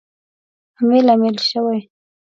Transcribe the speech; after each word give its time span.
امیل، 0.79 1.07
امیل 1.15 1.37
شوی 1.49 1.79